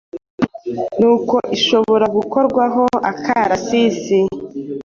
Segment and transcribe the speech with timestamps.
[0.99, 4.19] nuko ishobora gukorwaho akarasisi.